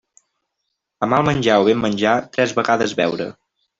A 1.05 1.09
mal 1.11 1.27
menjar 1.29 1.57
o 1.65 1.67
ben 1.67 1.79
menjar, 1.83 2.17
tres 2.39 2.57
vegades 2.61 2.97
beure. 3.03 3.29